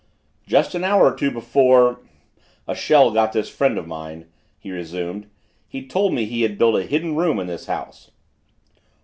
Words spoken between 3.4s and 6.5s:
friend of mine," he resumed, "he told me he